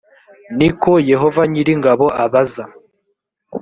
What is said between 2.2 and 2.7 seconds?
abaza